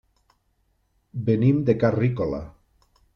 Venim 1.29 1.61
de 1.69 1.75
Carrícola. 1.85 2.41